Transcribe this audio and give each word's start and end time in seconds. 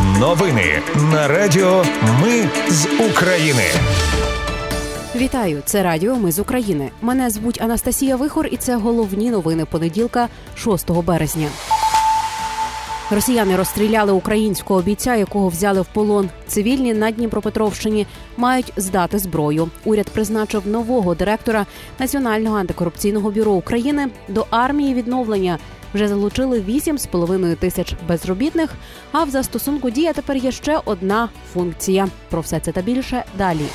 Новини 0.00 0.82
на 1.12 1.28
Радіо 1.28 1.84
Ми 2.22 2.48
з 2.68 2.86
України. 3.10 3.62
Вітаю, 5.16 5.62
це 5.64 5.82
Радіо 5.82 6.16
Ми 6.16 6.32
з 6.32 6.38
України. 6.38 6.90
Мене 7.02 7.30
звуть 7.30 7.60
Анастасія 7.62 8.16
Вихор, 8.16 8.46
і 8.50 8.56
це 8.56 8.76
головні 8.76 9.30
новини 9.30 9.64
понеділка, 9.64 10.28
6 10.54 10.90
березня. 10.90 11.48
Росіяни 13.10 13.56
розстріляли 13.56 14.12
українського 14.12 14.82
бійця, 14.82 15.14
якого 15.14 15.48
взяли 15.48 15.80
в 15.80 15.86
полон. 15.86 16.30
Цивільні 16.46 16.94
на 16.94 17.10
Дніпропетровщині 17.10 18.06
мають 18.36 18.72
здати 18.76 19.18
зброю. 19.18 19.68
Уряд 19.84 20.10
призначив 20.10 20.66
нового 20.66 21.14
директора 21.14 21.66
Національного 21.98 22.56
антикорупційного 22.56 23.30
бюро 23.30 23.52
України 23.52 24.08
до 24.28 24.46
армії 24.50 24.94
відновлення. 24.94 25.58
Вже 25.94 26.08
залучили 26.08 26.60
8,5 26.60 27.56
тисяч 27.56 27.94
безробітних. 28.08 28.70
А 29.12 29.24
в 29.24 29.30
застосунку 29.30 29.90
дія 29.90 30.12
тепер 30.12 30.36
є 30.36 30.52
ще 30.52 30.80
одна 30.84 31.28
функція. 31.52 32.08
Про 32.30 32.40
все 32.40 32.60
це 32.60 32.72
та 32.72 32.82
більше 32.82 33.24
далі. 33.38 33.66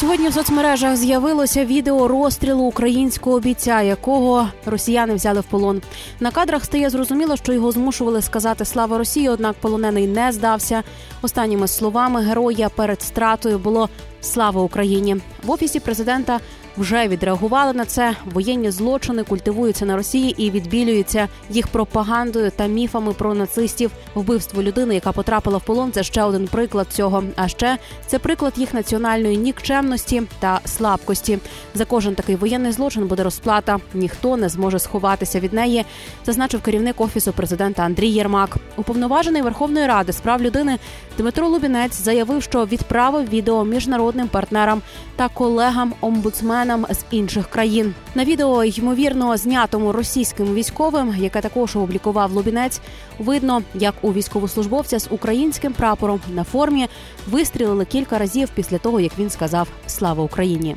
Сьогодні 0.00 0.28
в 0.28 0.34
соцмережах 0.34 0.96
з'явилося 0.96 1.64
відео 1.64 2.08
розстрілу 2.08 2.64
українського 2.64 3.40
бійця, 3.40 3.82
якого 3.82 4.48
росіяни 4.66 5.14
взяли 5.14 5.40
в 5.40 5.44
полон. 5.44 5.82
На 6.20 6.30
кадрах 6.30 6.64
стає 6.64 6.90
зрозуміло, 6.90 7.36
що 7.36 7.52
його 7.52 7.72
змушували 7.72 8.22
сказати 8.22 8.64
слава 8.64 8.98
Росії 8.98 9.28
однак 9.28 9.56
полонений 9.60 10.06
не 10.06 10.32
здався. 10.32 10.82
Останніми 11.22 11.68
словами 11.68 12.22
героя 12.22 12.68
перед 12.68 13.02
стратою 13.02 13.58
було 13.58 13.88
слава 14.20 14.62
Україні 14.62 15.16
в 15.44 15.50
офісі 15.50 15.80
президента 15.80 16.40
вже 16.78 17.08
відреагували 17.08 17.72
на 17.72 17.84
це. 17.84 18.16
Воєнні 18.24 18.70
злочини 18.70 19.22
культивуються 19.22 19.86
на 19.86 19.96
Росії 19.96 20.34
і 20.38 20.50
відбілюються 20.50 21.28
їх 21.50 21.68
пропагандою 21.68 22.50
та 22.56 22.66
міфами 22.66 23.12
про 23.12 23.34
нацистів. 23.34 23.90
Вбивство 24.14 24.62
людини, 24.62 24.94
яка 24.94 25.12
потрапила 25.12 25.58
в 25.58 25.64
полон, 25.64 25.92
це 25.92 26.02
ще 26.02 26.22
один 26.22 26.46
приклад 26.46 26.86
цього. 26.90 27.24
А 27.36 27.48
ще 27.48 27.78
це 28.06 28.18
приклад 28.18 28.52
їх 28.56 28.74
національної 28.74 29.36
нікчемності 29.36 30.22
та 30.38 30.60
слабкості. 30.64 31.38
За 31.74 31.84
кожен 31.84 32.14
такий 32.14 32.36
воєнний 32.36 32.72
злочин 32.72 33.06
буде 33.06 33.22
розплата. 33.22 33.78
Ніхто 33.94 34.36
не 34.36 34.48
зможе 34.48 34.78
сховатися 34.78 35.40
від 35.40 35.52
неї. 35.52 35.84
Зазначив 36.26 36.62
керівник 36.62 37.00
офісу 37.00 37.32
президента 37.32 37.82
Андрій 37.82 38.08
Єрмак. 38.08 38.56
Уповноважений 38.76 39.42
Верховної 39.42 39.86
Ради 39.86 40.12
з 40.12 40.20
прав 40.20 40.42
людини 40.42 40.78
Дмитро 41.18 41.48
Лубінець 41.48 42.00
заявив, 42.00 42.42
що 42.42 42.64
відправив 42.64 43.28
відео 43.28 43.64
міжнародним 43.64 44.28
партнерам 44.28 44.82
та 45.16 45.28
колегам 45.28 45.94
омбудсмена 46.00 46.65
спортсменам 46.66 46.86
з 46.90 47.14
інших 47.14 47.48
країн. 47.48 47.94
На 48.14 48.24
відео 48.24 48.64
ймовірно 48.64 49.36
знятому 49.36 49.92
російським 49.92 50.54
військовим, 50.54 51.14
яке 51.18 51.40
також 51.40 51.76
опублікував 51.76 52.32
Лубінець, 52.32 52.80
видно, 53.18 53.62
як 53.74 53.94
у 54.02 54.12
військовослужбовця 54.12 54.98
з 54.98 55.08
українським 55.10 55.72
прапором 55.72 56.20
на 56.34 56.44
формі 56.44 56.88
вистрілили 57.30 57.84
кілька 57.84 58.18
разів 58.18 58.48
після 58.54 58.78
того, 58.78 59.00
як 59.00 59.12
він 59.18 59.30
сказав 59.30 59.68
Слава 59.86 60.24
Україні. 60.24 60.76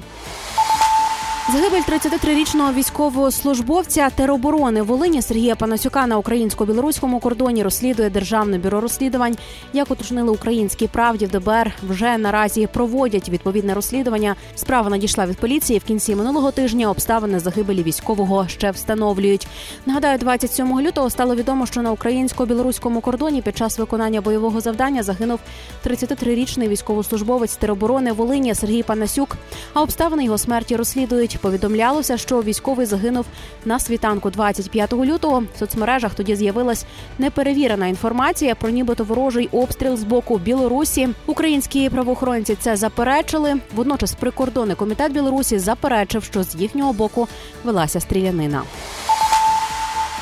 Загибель 1.53 1.81
33-річного 1.81 2.73
військового 2.73 3.31
службовця 3.31 4.09
тероборони 4.09 4.81
Волині 4.81 5.21
Сергія 5.21 5.55
Панасюка 5.55 6.07
на 6.07 6.17
українсько-білоруському 6.17 7.19
кордоні 7.19 7.63
розслідує 7.63 8.09
державне 8.09 8.57
бюро 8.57 8.81
розслідувань. 8.81 9.37
Як 9.73 9.91
уточнили 9.91 10.31
українські 10.31 10.87
правді 10.87 11.25
в 11.25 11.29
ДБР, 11.29 11.71
вже 11.89 12.17
наразі 12.17 12.67
проводять 12.67 13.29
відповідне 13.29 13.73
розслідування. 13.73 14.35
Справа 14.55 14.89
надійшла 14.89 15.25
від 15.25 15.37
поліції 15.37 15.79
в 15.79 15.83
кінці 15.83 16.15
минулого 16.15 16.51
тижня. 16.51 16.89
Обставини 16.89 17.39
загибелі 17.39 17.83
військового 17.83 18.47
ще 18.47 18.71
встановлюють. 18.71 19.47
Нагадаю, 19.85 20.17
27 20.17 20.79
лютого 20.79 21.09
стало 21.09 21.35
відомо, 21.35 21.65
що 21.65 21.81
на 21.81 21.91
українсько-білоруському 21.91 23.01
кордоні 23.01 23.41
під 23.41 23.57
час 23.57 23.79
виконання 23.79 24.21
бойового 24.21 24.61
завдання 24.61 25.03
загинув 25.03 25.39
33-річний 25.85 26.67
військовослужбовець 26.67 27.55
тероборони 27.55 28.11
Волині 28.11 28.55
Сергій 28.55 28.83
Панасюк. 28.83 29.37
А 29.73 29.81
обставини 29.81 30.25
його 30.25 30.37
смерті 30.37 30.75
розслідують 30.75 31.38
повідомлялося, 31.41 32.17
що 32.17 32.41
військовий 32.41 32.85
загинув 32.85 33.25
на 33.65 33.79
світанку 33.79 34.29
25 34.29 34.93
лютого. 34.93 35.43
В 35.55 35.59
соцмережах 35.59 36.13
тоді 36.13 36.35
з'явилась 36.35 36.85
неперевірена 37.19 37.87
інформація 37.87 38.55
про 38.55 38.69
нібито 38.69 39.03
ворожий 39.03 39.49
обстріл 39.51 39.97
з 39.97 40.03
боку 40.03 40.37
Білорусі. 40.37 41.09
Українські 41.25 41.89
правоохоронці 41.89 42.55
це 42.55 42.75
заперечили. 42.75 43.55
Водночас, 43.75 44.13
прикордонний 44.13 44.75
комітет 44.75 45.11
Білорусі 45.11 45.59
заперечив, 45.59 46.23
що 46.23 46.43
з 46.43 46.55
їхнього 46.55 46.93
боку 46.93 47.27
велася 47.63 47.99
стрілянина. 47.99 48.61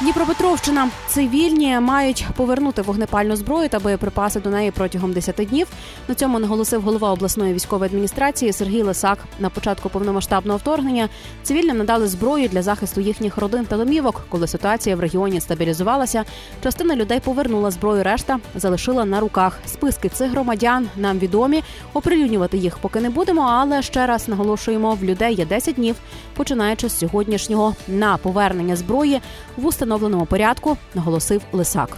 Дніпропетровщина 0.01 0.89
цивільні 1.07 1.79
мають 1.79 2.25
повернути 2.35 2.81
вогнепальну 2.81 3.35
зброю 3.35 3.69
та 3.69 3.79
боєприпаси 3.79 4.39
до 4.39 4.49
неї 4.49 4.71
протягом 4.71 5.13
10 5.13 5.35
днів. 5.35 5.67
На 6.07 6.15
цьому 6.15 6.39
наголосив 6.39 6.81
голова 6.81 7.11
обласної 7.11 7.53
військової 7.53 7.89
адміністрації 7.89 8.53
Сергій 8.53 8.81
Лисак. 8.81 9.19
На 9.39 9.49
початку 9.49 9.89
повномасштабного 9.89 10.57
вторгнення 10.57 11.09
цивільним 11.43 11.77
надали 11.77 12.07
зброю 12.07 12.47
для 12.47 12.61
захисту 12.61 13.01
їхніх 13.01 13.37
родин 13.37 13.65
та 13.65 13.77
домівок. 13.77 14.21
Коли 14.29 14.47
ситуація 14.47 14.95
в 14.95 14.99
регіоні 14.99 15.41
стабілізувалася, 15.41 16.23
частина 16.63 16.95
людей 16.95 17.19
повернула 17.19 17.71
зброю. 17.71 18.03
Решта 18.03 18.39
залишила 18.55 19.05
на 19.05 19.19
руках. 19.19 19.59
Списки 19.65 20.09
цих 20.09 20.31
громадян 20.31 20.87
нам 20.95 21.19
відомі. 21.19 21.63
Оприлюднювати 21.93 22.57
їх 22.57 22.77
поки 22.77 23.01
не 23.01 23.09
будемо. 23.09 23.41
Але 23.41 23.81
ще 23.81 24.07
раз 24.07 24.27
наголошуємо: 24.27 24.95
в 24.95 25.03
людей 25.03 25.35
є 25.35 25.45
10 25.45 25.75
днів, 25.75 25.95
починаючи 26.35 26.89
з 26.89 26.97
сьогоднішнього 26.97 27.75
на 27.87 28.17
повернення 28.17 28.75
зброї 28.75 29.21
в 29.57 29.65
установленому 29.65 29.86
встановленому 29.87 30.25
порядку, 30.25 30.77
наголосив 30.95 31.41
Лисак. 31.51 31.89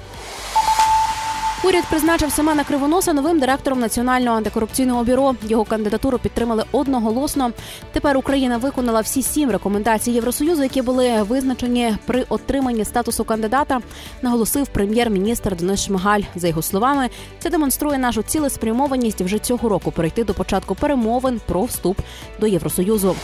Уряд 1.64 1.84
призначив 1.90 2.32
Семена 2.32 2.64
Кривоноса 2.64 3.14
новим 3.14 3.40
директором 3.40 3.80
національного 3.80 4.38
антикорупційного 4.38 5.04
бюро. 5.04 5.36
Його 5.48 5.64
кандидатуру 5.64 6.20
підтримали 6.20 6.64
одноголосно. 6.72 7.52
Тепер 7.92 8.18
Україна 8.18 8.58
виконала 8.58 9.02
всі 9.02 9.22
сім 9.22 9.52
рекомендацій 9.52 10.12
Євросоюзу, 10.12 10.64
які 10.64 10.82
були 10.82 11.22
визначені 11.22 11.96
при 12.06 12.26
отриманні 12.30 12.86
статусу 12.86 13.24
кандидата. 13.24 13.80
Наголосив 14.22 14.68
прем'єр-міністр 14.68 15.56
Денис 15.56 15.86
Шмигаль. 15.86 16.22
За 16.36 16.48
його 16.48 16.62
словами, 16.62 17.10
це 17.40 17.50
демонструє 17.50 17.98
нашу 17.98 18.24
цілеспрямованість 18.24 19.22
вже 19.22 19.40
цього 19.40 19.70
року 19.70 19.92
перейти 19.92 20.24
до 20.24 20.34
початку 20.34 20.76
перемовин 20.76 21.42
про 21.46 21.64
вступ 21.64 22.00
до 22.40 22.48
Євросоюзу. 22.48 23.16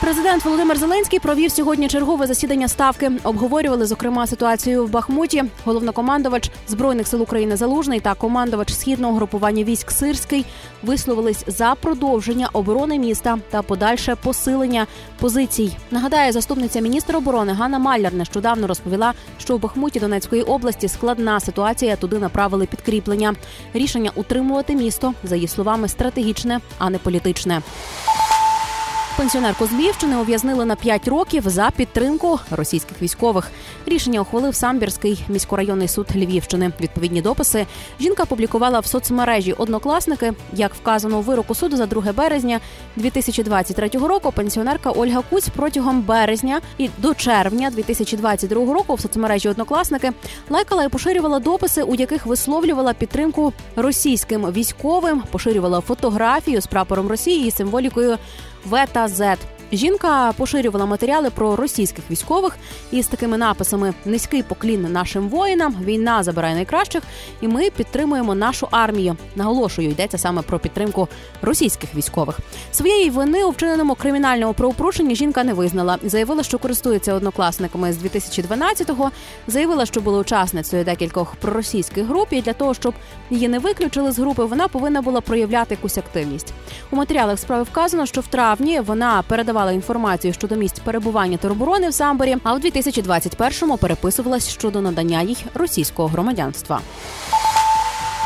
Президент 0.00 0.44
Володимир 0.44 0.78
Зеленський 0.78 1.18
провів 1.18 1.50
сьогодні 1.50 1.88
чергове 1.88 2.26
засідання 2.26 2.68
ставки. 2.68 3.10
Обговорювали 3.24 3.86
зокрема 3.86 4.26
ситуацію 4.26 4.86
в 4.86 4.90
Бахмуті. 4.90 5.44
Головнокомандувач 5.64 6.50
збройних 6.68 7.08
сил 7.08 7.22
України 7.22 7.56
Залужний 7.56 8.00
та 8.00 8.14
командувач 8.14 8.72
східного 8.72 9.14
групування 9.14 9.64
військ 9.64 9.90
Сирський 9.90 10.46
висловились 10.82 11.44
за 11.46 11.74
продовження 11.74 12.48
оборони 12.52 12.98
міста 12.98 13.38
та 13.50 13.62
подальше 13.62 14.16
посилення 14.22 14.86
позицій. 15.18 15.76
Нагадаю, 15.90 16.32
заступниця 16.32 16.80
міністра 16.80 17.18
оборони 17.18 17.52
Ганна 17.52 17.78
Маляр 17.78 18.14
нещодавно 18.14 18.66
розповіла, 18.66 19.14
що 19.38 19.56
в 19.56 19.60
Бахмуті 19.60 20.00
Донецької 20.00 20.42
області 20.42 20.88
складна 20.88 21.40
ситуація. 21.40 21.96
Туди 21.96 22.18
направили 22.18 22.66
підкріплення. 22.66 23.34
Рішення 23.74 24.10
утримувати 24.14 24.74
місто 24.74 25.14
за 25.24 25.36
її 25.36 25.48
словами 25.48 25.88
стратегічне, 25.88 26.60
а 26.78 26.90
не 26.90 26.98
політичне. 26.98 27.62
Пенсіонерку 29.20 29.66
з 29.66 29.72
Львівщини 29.72 30.16
ув'язнили 30.16 30.64
на 30.64 30.76
5 30.76 31.08
років 31.08 31.42
за 31.46 31.70
підтримку 31.76 32.40
російських 32.50 33.02
військових. 33.02 33.50
Рішення 33.86 34.20
ухвалив 34.20 34.54
самбірський 34.54 35.24
міськорайонний 35.28 35.88
суд 35.88 36.06
Львівщини. 36.16 36.72
Відповідні 36.80 37.22
дописи 37.22 37.66
жінка 38.00 38.24
публікувала 38.24 38.80
в 38.80 38.86
соцмережі 38.86 39.52
однокласники. 39.52 40.32
Як 40.52 40.74
вказано 40.74 41.18
у 41.18 41.20
вироку 41.20 41.54
суду 41.54 41.76
за 41.76 41.86
2 41.86 42.12
березня 42.12 42.60
2023 42.96 43.88
року. 43.88 44.32
Пенсіонерка 44.32 44.90
Ольга 44.90 45.22
Куць 45.30 45.48
протягом 45.48 46.02
березня 46.02 46.60
і 46.78 46.90
до 46.98 47.14
червня 47.14 47.70
2022 47.70 48.74
року 48.74 48.94
в 48.94 49.00
соцмережі 49.00 49.48
однокласники 49.48 50.12
лайкала 50.50 50.84
і 50.84 50.88
поширювала 50.88 51.38
дописи, 51.38 51.82
у 51.82 51.94
яких 51.94 52.26
висловлювала 52.26 52.92
підтримку 52.92 53.52
російським 53.76 54.46
військовим, 54.52 55.22
поширювала 55.30 55.80
фотографію 55.80 56.60
з 56.60 56.66
прапором 56.66 57.08
Росії 57.08 57.48
і 57.48 57.50
символікою 57.50 58.18
В 58.66 58.86
та 58.86 59.08
Z. 59.08 59.38
Жінка 59.72 60.32
поширювала 60.36 60.86
матеріали 60.86 61.30
про 61.30 61.56
російських 61.56 62.04
військових 62.10 62.56
із 62.90 63.06
такими 63.06 63.38
написами: 63.38 63.94
Низький 64.04 64.42
поклін 64.42 64.92
нашим 64.92 65.28
воїнам, 65.28 65.76
війна 65.84 66.22
забирає 66.22 66.54
найкращих, 66.54 67.02
і 67.40 67.48
ми 67.48 67.70
підтримуємо 67.70 68.34
нашу 68.34 68.68
армію. 68.70 69.16
Наголошую, 69.36 69.90
йдеться 69.90 70.18
саме 70.18 70.42
про 70.42 70.58
підтримку 70.58 71.08
російських 71.42 71.94
військових. 71.94 72.38
Своєї 72.72 73.10
вини 73.10 73.44
у 73.44 73.50
вчиненому 73.50 73.94
кримінальному 73.94 74.52
правопорушенні 74.52 75.14
жінка 75.14 75.44
не 75.44 75.54
визнала. 75.54 75.98
Заявила, 76.02 76.42
що 76.42 76.58
користується 76.58 77.14
однокласниками 77.14 77.92
з 77.92 77.98
2012-го, 77.98 79.10
Заявила, 79.46 79.86
що 79.86 80.00
була 80.00 80.18
учасницею 80.18 80.84
декількох 80.84 81.34
проросійських 81.34 82.06
груп, 82.06 82.28
і 82.30 82.42
для 82.42 82.52
того, 82.52 82.74
щоб 82.74 82.94
її 83.30 83.48
не 83.48 83.58
виключили 83.58 84.12
з 84.12 84.18
групи, 84.18 84.44
вона 84.44 84.68
повинна 84.68 85.02
була 85.02 85.20
проявляти 85.20 85.74
якусь 85.74 85.98
активність. 85.98 86.52
У 86.90 86.96
матеріалах 86.96 87.38
справи 87.38 87.62
вказано, 87.62 88.06
що 88.06 88.20
в 88.20 88.26
травні 88.26 88.80
вона 88.80 89.22
передавала 89.28 89.59
надавала 89.60 89.72
інформацію 89.72 90.32
щодо 90.32 90.56
місць 90.56 90.78
перебування 90.78 91.36
тероборони 91.36 91.88
в 91.88 91.94
Самборі, 91.94 92.36
а 92.44 92.54
у 92.54 92.58
2021-му 92.58 93.76
переписувалась 93.76 94.48
щодо 94.48 94.80
надання 94.80 95.22
їй 95.22 95.36
російського 95.54 96.08
громадянства. 96.08 96.80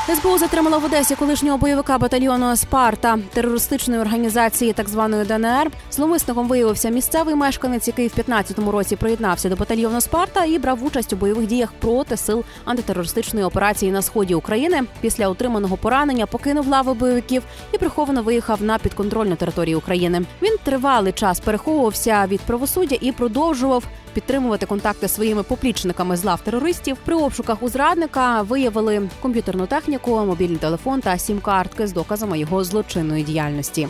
СБУ 0.08 0.38
затримала 0.38 0.78
в 0.78 0.84
Одесі 0.84 1.14
колишнього 1.14 1.58
бойовика 1.58 1.98
батальйону 1.98 2.56
Спарта 2.56 3.18
терористичної 3.32 4.00
організації, 4.00 4.72
так 4.72 4.88
званої 4.88 5.24
ДНР. 5.24 5.70
Зловмисником 5.90 6.48
виявився 6.48 6.88
місцевий 6.88 7.34
мешканець, 7.34 7.88
який 7.88 8.08
в 8.08 8.12
15-му 8.12 8.70
році 8.70 8.96
приєднався 8.96 9.48
до 9.48 9.56
батальйону 9.56 10.00
Спарта 10.00 10.44
і 10.44 10.58
брав 10.58 10.84
участь 10.84 11.12
у 11.12 11.16
бойових 11.16 11.46
діях 11.46 11.72
проти 11.72 12.16
сил 12.16 12.44
антитерористичної 12.64 13.46
операції 13.46 13.92
на 13.92 14.02
сході 14.02 14.34
України. 14.34 14.82
Після 15.00 15.28
отриманого 15.28 15.76
поранення 15.76 16.26
покинув 16.26 16.68
лави 16.68 16.94
бойовиків 16.94 17.42
і 17.72 17.78
приховано 17.78 18.22
виїхав 18.22 18.62
на 18.62 18.78
підконтрольну 18.78 19.36
територію 19.36 19.78
України. 19.78 20.22
Він 20.42 20.56
тривалий 20.64 21.12
час 21.12 21.40
переховувався 21.40 22.26
від 22.26 22.40
правосуддя 22.40 22.96
і 23.00 23.12
продовжував 23.12 23.84
підтримувати 24.14 24.66
контакти 24.66 25.08
своїми 25.08 25.42
поплічниками 25.42 26.16
з 26.16 26.24
лав 26.24 26.40
терористів. 26.40 26.96
При 27.04 27.14
обшуках 27.14 27.62
у 27.62 27.68
зрадника 27.68 28.42
виявили 28.42 29.08
комп'ютерну 29.22 29.66
техніку, 29.66 29.93
мобільний 30.26 30.56
телефон 30.56 31.00
та 31.00 31.18
сім-картки 31.18 31.86
з 31.86 31.92
доказами 31.92 32.38
його 32.38 32.64
злочинної 32.64 33.24
діяльності. 33.24 33.88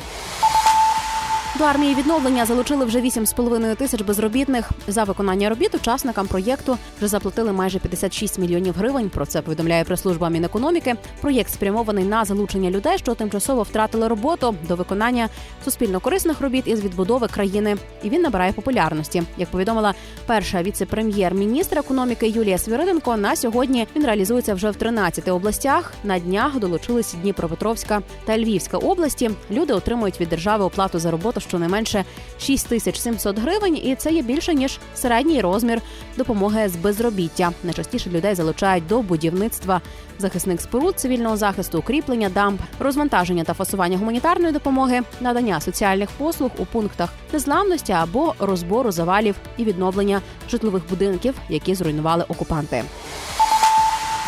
До 1.58 1.64
армії 1.64 1.94
відновлення 1.94 2.46
залучили 2.46 2.84
вже 2.84 3.00
8,5 3.00 3.76
тисяч 3.76 4.02
безробітних. 4.02 4.70
За 4.88 5.04
виконання 5.04 5.48
робіт 5.48 5.74
учасникам 5.74 6.26
проєкту 6.26 6.78
вже 6.98 7.08
заплатили 7.08 7.52
майже 7.52 7.78
56 7.78 8.38
мільйонів 8.38 8.74
гривень. 8.74 9.10
Про 9.10 9.26
це 9.26 9.42
повідомляє 9.42 9.84
прес-служба 9.84 10.28
Мінекономіки. 10.28 10.94
Проєкт 11.20 11.50
спрямований 11.50 12.04
на 12.04 12.24
залучення 12.24 12.70
людей, 12.70 12.98
що 12.98 13.14
тимчасово 13.14 13.62
втратили 13.62 14.08
роботу 14.08 14.54
до 14.68 14.76
виконання 14.76 15.28
суспільно 15.64 16.00
корисних 16.00 16.40
робіт 16.40 16.68
із 16.68 16.80
відбудови 16.80 17.28
країни. 17.28 17.76
І 18.02 18.08
він 18.08 18.22
набирає 18.22 18.52
популярності. 18.52 19.22
Як 19.38 19.48
повідомила 19.48 19.94
перша 20.26 20.62
віце-прем'єр-міністр 20.62 21.78
економіки 21.78 22.28
Юлія 22.28 22.58
Свириденко, 22.58 23.16
на 23.16 23.36
сьогодні 23.36 23.86
він 23.96 24.06
реалізується 24.06 24.54
вже 24.54 24.70
в 24.70 24.76
13 24.76 25.28
областях. 25.28 25.92
На 26.04 26.18
днях 26.18 26.58
долучились 26.58 27.14
Дніпропетровська 27.22 28.02
та 28.24 28.38
Львівська 28.38 28.78
області. 28.78 29.30
Люди 29.50 29.72
отримують 29.72 30.20
від 30.20 30.28
держави 30.28 30.64
оплату 30.64 30.98
за 30.98 31.10
роботу 31.10 31.40
щонайменше 31.48 32.04
6 32.40 32.68
тисяч 32.68 32.98
700 32.98 33.38
гривень, 33.38 33.76
і 33.76 33.94
це 33.94 34.12
є 34.12 34.22
більше 34.22 34.54
ніж 34.54 34.78
середній 34.94 35.40
розмір 35.40 35.80
допомоги 36.16 36.68
з 36.68 36.76
безробіття. 36.76 37.52
Найчастіше 37.64 38.10
людей 38.10 38.34
залучають 38.34 38.86
до 38.86 39.02
будівництва 39.02 39.80
захисних 40.18 40.60
споруд 40.60 41.00
цивільного 41.00 41.36
захисту, 41.36 41.78
укріплення 41.78 42.28
дамб, 42.28 42.58
розвантаження 42.80 43.44
та 43.44 43.54
фасування 43.54 43.98
гуманітарної 43.98 44.52
допомоги, 44.52 45.00
надання 45.20 45.60
соціальних 45.60 46.08
послуг 46.18 46.50
у 46.58 46.64
пунктах 46.64 47.10
незламності 47.32 47.92
або 47.92 48.34
розбору 48.38 48.92
завалів 48.92 49.34
і 49.56 49.64
відновлення 49.64 50.20
житлових 50.50 50.82
будинків, 50.90 51.34
які 51.48 51.74
зруйнували 51.74 52.24
окупанти. 52.28 52.84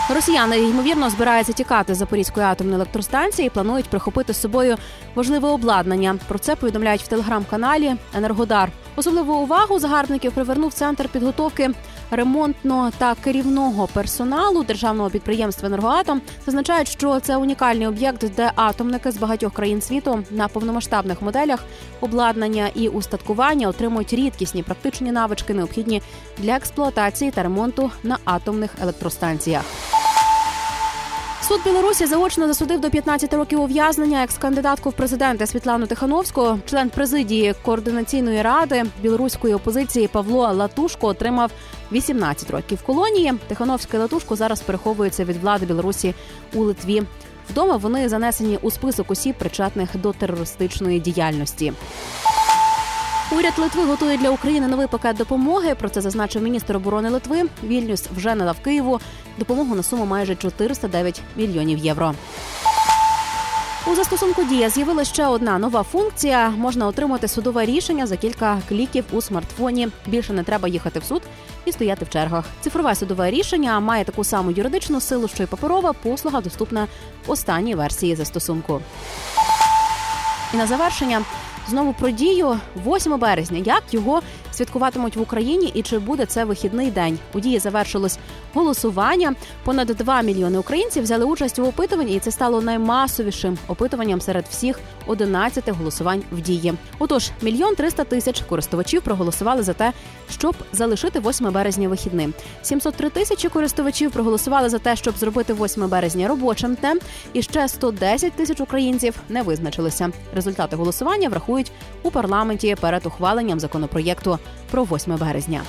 Росіяни 0.09 0.59
ймовірно 0.59 1.11
збираються 1.11 1.53
тікати 1.53 1.95
з 1.95 1.99
Запорізької 1.99 2.47
атомної 2.47 2.77
електростанції 2.77 3.47
і 3.47 3.51
планують 3.51 3.89
прихопити 3.89 4.33
з 4.33 4.41
собою 4.41 4.77
важливе 5.15 5.49
обладнання. 5.49 6.17
Про 6.29 6.39
це 6.39 6.57
повідомляють 6.57 7.03
в 7.03 7.09
телеграм-каналі 7.09 7.95
Енергодар. 8.15 8.71
Особливу 8.97 9.35
увагу 9.35 9.79
загарбників 9.79 10.33
привернув 10.33 10.73
центр 10.73 11.09
підготовки 11.09 11.71
ремонтного 12.11 12.91
та 12.99 13.15
керівного 13.15 13.87
персоналу 13.87 14.63
державного 14.63 15.11
підприємства 15.11 15.67
«Енергоатом». 15.69 16.21
Зазначають, 16.47 16.89
що 16.89 17.21
це 17.21 17.37
унікальний 17.37 17.87
об'єкт, 17.87 18.25
де 18.37 18.53
атомники 18.55 19.11
з 19.11 19.17
багатьох 19.17 19.53
країн 19.53 19.83
світу 19.83 20.25
на 20.31 20.49
повномасштабних 20.49 21.23
моделях 21.23 21.65
обладнання 22.01 22.71
і 22.75 22.89
устаткування 22.89 23.69
отримують 23.69 24.13
рідкісні 24.13 24.63
практичні 24.63 25.13
навички, 25.13 25.55
необхідні 25.55 26.03
для 26.39 26.57
експлуатації 26.57 27.31
та 27.31 27.43
ремонту 27.43 27.91
на 28.03 28.19
атомних 28.25 28.71
електростанціях. 28.83 29.96
Суд 31.49 31.61
Білорусі 31.65 32.07
заочно 32.07 32.47
засудив 32.47 32.81
до 32.81 32.91
15 32.91 33.35
років 33.35 33.61
ув'язнення 33.61 34.23
екс-кандидатку 34.25 34.91
в 34.91 34.93
президенти 34.93 35.47
Світлану 35.47 35.87
Тихановську. 35.87 36.59
Член 36.67 36.91
президії 36.91 37.55
координаційної 37.63 38.43
ради 38.43 38.85
білоруської 39.03 39.55
опозиції 39.55 40.09
Павло 40.09 40.53
Латушко 40.53 41.07
отримав 41.07 41.51
18 41.93 42.51
років 42.51 42.83
колонії. 42.83 43.35
Тихановська 43.49 43.99
Латушко 43.99 44.37
зараз 44.37 44.61
переховуються 44.61 45.25
від 45.25 45.37
влади 45.37 45.67
Білорусі 45.67 46.15
у 46.55 46.65
Литві. 46.65 47.03
Вдома 47.51 47.77
вони 47.77 48.09
занесені 48.09 48.59
у 48.63 48.71
список 48.71 49.11
осіб, 49.11 49.35
причетних 49.39 49.97
до 49.97 50.13
терористичної 50.13 51.01
діяльності. 51.01 51.73
Уряд 53.39 53.59
Литви 53.59 53.85
готує 53.85 54.19
для 54.19 54.31
України 54.31 54.67
новий 54.67 54.87
пакет 54.87 55.17
допомоги. 55.17 55.75
Про 55.75 55.89
це 55.89 56.01
зазначив 56.01 56.43
міністр 56.43 56.77
оборони 56.77 57.11
Литви. 57.11 57.43
Вільнюс 57.65 58.07
вже 58.17 58.35
надав 58.35 58.61
Києву 58.61 59.01
допомогу 59.39 59.75
на 59.75 59.83
суму 59.83 60.07
майже 60.07 60.37
409 60.37 61.23
мільйонів 61.37 61.79
євро. 61.79 62.15
У 63.87 63.95
застосунку 63.95 64.45
дія 64.45 64.71
з'явилася 64.71 65.13
ще 65.13 65.27
одна 65.27 65.59
нова 65.59 65.83
функція. 65.83 66.51
Можна 66.51 66.87
отримати 66.87 67.29
судове 67.29 67.67
рішення 67.67 68.07
за 68.07 68.17
кілька 68.17 68.59
кліків 68.69 69.05
у 69.13 69.21
смартфоні. 69.21 69.89
Більше 70.07 70.33
не 70.33 70.43
треба 70.43 70.69
їхати 70.69 70.99
в 70.99 71.05
суд 71.05 71.23
і 71.65 71.73
стояти 71.73 72.05
в 72.05 72.09
чергах. 72.09 72.45
Цифрове 72.61 72.95
судове 72.95 73.31
рішення 73.31 73.81
має 73.81 74.05
таку 74.05 74.25
саму 74.25 74.51
юридичну 74.51 75.01
силу, 75.01 75.29
що 75.29 75.43
й 75.43 75.47
паперова 75.47 75.93
послуга 75.93 76.41
доступна 76.41 76.87
в 77.27 77.31
останній 77.31 77.75
версії 77.75 78.17
застосунку. 78.17 78.81
І 80.55 80.57
на 80.57 80.67
завершення 80.67 81.23
знову 81.69 81.93
про 81.93 82.11
дію 82.11 82.61
8 82.87 83.19
березня. 83.19 83.63
Як 83.65 83.83
його 83.91 84.23
святкуватимуть 84.53 85.17
в 85.17 85.21
Україні 85.21 85.73
і 85.75 85.83
чи 85.83 85.99
буде 85.99 86.27
це 86.27 86.45
вихідний 86.45 86.91
день? 86.91 87.19
Події 87.33 87.59
завершились 87.59 88.19
голосування. 88.57 89.35
Понад 89.65 89.89
2 89.89 90.23
мільйони 90.23 90.59
українців 90.59 91.03
взяли 91.03 91.25
участь 91.25 91.59
у 91.59 91.67
опитуванні, 91.67 92.15
і 92.15 92.19
це 92.19 92.31
стало 92.31 92.63
наймасовішим 92.63 93.59
опитуванням 93.69 94.21
серед 94.21 94.45
всіх 94.51 94.81
11 95.07 95.69
голосувань 95.69 96.23
в 96.33 96.41
дії. 96.41 96.75
Отож, 96.99 97.31
мільйон 97.43 97.75
триста 97.75 98.05
тисяч 98.05 98.41
користувачів 98.41 99.03
проголосували 99.03 99.63
за 99.63 99.73
те, 99.73 99.93
щоб 100.31 100.57
залишити 100.73 101.21
8 101.21 101.53
березня 101.53 101.89
вихідним. 101.89 102.35
703 102.63 103.11
тисячі 103.11 103.49
користувачів 103.49 104.11
проголосували 104.11 104.69
за 104.69 104.79
те, 104.79 104.97
щоб 104.97 105.17
зробити 105.17 105.55
8 105.55 105.89
березня 105.89 106.29
робочим 106.29 106.75
днем. 106.75 106.99
І 107.33 107.43
ще 107.43 107.69
110 107.69 108.33
тисяч 108.33 108.61
українців 108.61 109.15
не 109.29 109.43
визначилися. 109.43 110.11
Результати 110.35 110.77
голосування 110.77 111.29
врахують 111.29 111.73
у 112.03 112.11
парламенті 112.11 112.77
перед 112.81 113.07
ухваленням 113.07 113.61
законопроєкту 113.61 114.39
про 114.71 114.85
8 114.85 115.17
березня. 115.17 115.63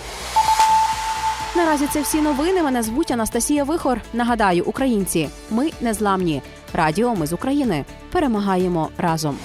Наразі 1.58 1.88
це 1.88 2.02
всі 2.02 2.22
новини. 2.22 2.64
Мене 2.64 2.84
звуть 2.84 3.12
Анастасія 3.12 3.64
Вихор. 3.64 4.02
Нагадаю, 4.14 4.64
українці, 4.66 5.30
ми 5.50 5.70
незламні. 5.82 6.42
Радіо 6.74 7.16
ми 7.16 7.28
з 7.28 7.34
України 7.34 7.86
перемагаємо 8.12 8.90
разом. 8.98 9.38